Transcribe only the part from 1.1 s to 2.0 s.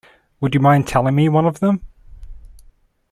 me one of them?